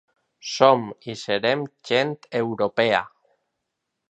[0.51, 3.07] Som i serem gent europea!